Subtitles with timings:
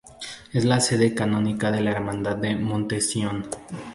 [0.51, 3.45] Es la sede canónica de la Hermandad de Monte-Sion.